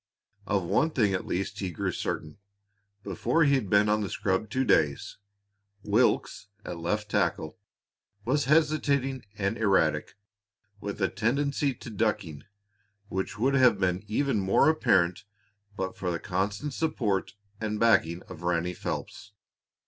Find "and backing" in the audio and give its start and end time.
17.59-18.23